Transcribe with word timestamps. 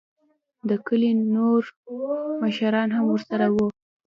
دکلي 0.69 1.11
نوور 1.33 1.63
مشران 2.43 2.89
هم 2.95 3.05
ورسره 3.09 3.47
وو. 3.55 3.65